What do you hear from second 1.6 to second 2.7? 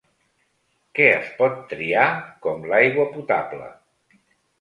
triar, com